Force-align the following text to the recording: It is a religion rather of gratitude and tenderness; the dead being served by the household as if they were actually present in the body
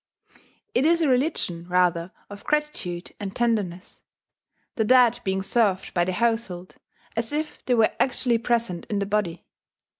It 0.73 0.83
is 0.83 1.03
a 1.03 1.07
religion 1.07 1.67
rather 1.67 2.11
of 2.27 2.43
gratitude 2.43 3.11
and 3.19 3.35
tenderness; 3.35 4.01
the 4.73 4.83
dead 4.83 5.19
being 5.23 5.43
served 5.43 5.93
by 5.93 6.05
the 6.05 6.13
household 6.13 6.73
as 7.15 7.31
if 7.31 7.63
they 7.65 7.75
were 7.75 7.93
actually 7.99 8.39
present 8.39 8.87
in 8.89 8.97
the 8.97 9.05
body 9.05 9.45